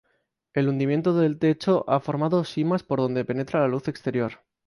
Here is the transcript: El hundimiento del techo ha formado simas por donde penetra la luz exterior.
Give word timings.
El 0.55 0.67
hundimiento 0.67 1.13
del 1.13 1.37
techo 1.37 1.85
ha 1.87 1.99
formado 1.99 2.43
simas 2.43 2.81
por 2.81 2.97
donde 2.97 3.23
penetra 3.23 3.59
la 3.59 3.67
luz 3.67 3.87
exterior. 3.87 4.39